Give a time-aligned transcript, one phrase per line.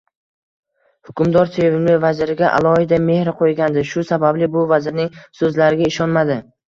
[1.09, 6.41] Hukmdor sevimli vaziriga alohida mehr qoʻygandi, shu sababli bu vazirning soʻzlariga ishonmadi